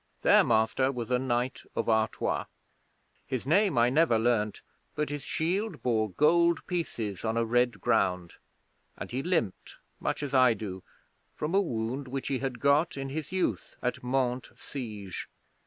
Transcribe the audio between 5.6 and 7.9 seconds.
bore gold pieces on a red